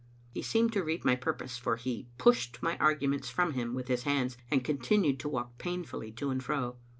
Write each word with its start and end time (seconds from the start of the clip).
He 0.31 0.41
seemed 0.41 0.73
to 0.73 0.83
read 0.83 1.05
my 1.05 1.15
purpose, 1.15 1.59
for 1.59 1.75
he 1.75 2.07
pushed 2.17 2.63
my 2.63 2.75
arguments 2.79 3.29
from 3.29 3.51
him 3.53 3.75
with 3.75 3.87
his 3.87 4.01
hands, 4.01 4.35
and 4.49 4.63
continued 4.65 5.19
to 5.19 5.29
walk 5.29 5.59
painfully 5.59 6.11
to 6.13 6.31
and 6.31 6.43
fro. 6.43 6.77